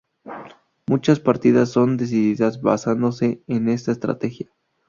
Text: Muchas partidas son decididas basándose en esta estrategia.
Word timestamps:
Muchas 0.87 1.19
partidas 1.19 1.69
son 1.69 1.95
decididas 1.95 2.59
basándose 2.63 3.43
en 3.45 3.69
esta 3.69 3.91
estrategia. 3.91 4.51